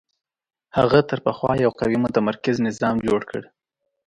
هغه 0.77 0.99
تر 1.09 1.19
پخوا 1.25 1.51
یو 1.65 1.71
قوي 1.79 1.97
متمرکز 2.03 2.55
نظام 2.67 2.95
جوړ 3.07 3.21
کړ 3.29 3.41